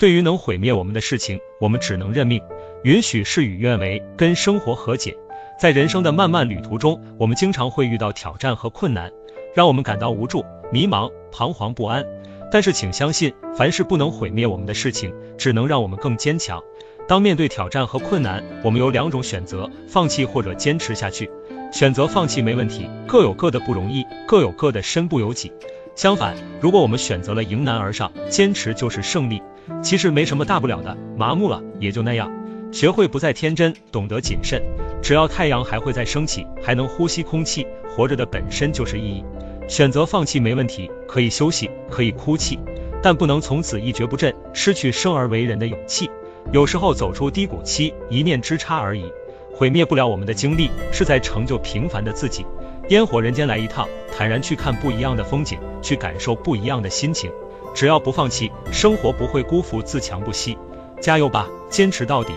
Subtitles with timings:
[0.00, 2.40] 对于能毁灭我们的事情，我们只能认命，
[2.84, 5.14] 允许事与愿违，跟生活和解。
[5.60, 9.12] 在人生的漫漫旅途中，我们经常会遇到挑战和困难，
[9.54, 10.42] 让我们感到无助、
[10.72, 12.02] 迷茫、彷徨不安。
[12.50, 16.62] 但是，请相信，凡是不能毁灭我们的事情，只能让我们更坚强。
[17.06, 21.30] 当面对挑战和困难，我们有两种选择：放弃或者坚持下去。
[21.72, 25.52] 选择放弃没问题，各有各的不容易，各有各的身不由己。
[25.94, 29.42] 相反，如果我们选择了迎难而上，坚持就是胜利。
[29.82, 32.30] 其实没什么大不了的，麻木了也就那样。
[32.72, 34.62] 学会不再天真，懂得谨慎。
[35.02, 39.24] 只要太阳还会再升起，还能呼吸空气，活着的本身就是意义。
[39.68, 42.58] 选择放弃没问题，可以休息，可以哭泣，
[43.02, 46.10] 但不能从此一蹶不振，失去生而为人的勇气。
[46.52, 49.04] 有时候走出低谷期，一念之差而已，
[49.52, 52.46] 毁灭不了我们的经历，是在成就平凡的自己。
[52.88, 53.86] 烟火人间来一趟，
[54.20, 57.32] 坦然去看不一样的风景，去感受不一样的心情。
[57.74, 60.58] 只要不放弃，生活不会辜负自强不息。
[61.00, 62.34] 加油吧，坚持到底。